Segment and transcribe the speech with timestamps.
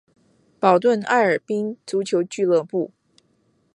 [0.59, 2.89] 保顿艾尔宾足球俱乐部。